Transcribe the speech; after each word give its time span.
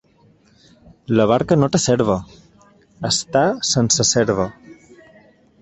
La 1.19 1.27
barca 1.31 1.57
no 1.63 1.69
té 1.75 1.81
serva, 1.83 2.17
està 3.13 3.45
sense 3.75 4.11
serva. 4.17 4.51